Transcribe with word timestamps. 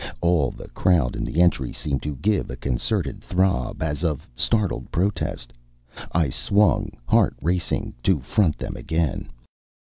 All 0.19 0.49
the 0.49 0.67
crowd 0.69 1.15
in 1.15 1.23
the 1.23 1.39
entry 1.43 1.71
seemed 1.71 2.01
to 2.01 2.15
give 2.15 2.49
a 2.49 2.55
concerted 2.55 3.21
throb, 3.21 3.83
as 3.83 4.03
of 4.03 4.27
startled 4.35 4.91
protest. 4.91 5.53
I 6.11 6.27
swung, 6.27 6.93
heart 7.05 7.35
racing, 7.39 7.93
to 8.01 8.19
front 8.19 8.57
them 8.57 8.75
again. 8.75 9.29